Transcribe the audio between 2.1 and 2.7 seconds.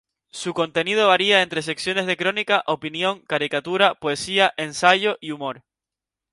crónica,